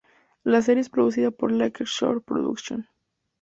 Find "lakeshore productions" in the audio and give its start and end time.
1.51-2.87